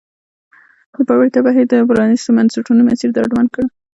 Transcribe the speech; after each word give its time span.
د 0.93 0.95
پیاوړتیا 1.07 1.41
بهیر 1.45 1.65
د 1.69 1.73
پرانیستو 1.89 2.35
بنسټونو 2.37 2.81
مسیر 2.89 3.09
ډاډمن 3.15 3.45
کړ. 3.53 3.63